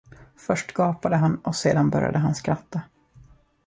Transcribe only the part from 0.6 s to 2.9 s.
gapade han och sedan började han skratta.